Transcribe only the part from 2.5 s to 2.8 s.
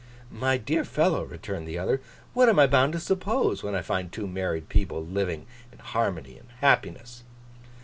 I